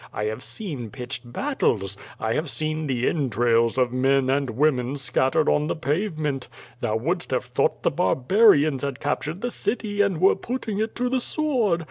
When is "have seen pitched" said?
0.23-1.31